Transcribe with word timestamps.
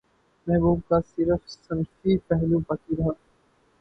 محبوب 0.47 0.79
کا 0.87 0.99
صرف 1.07 1.41
صنفی 1.49 2.17
پہلو 2.27 2.59
باقی 2.67 2.95
رہا 2.95 3.11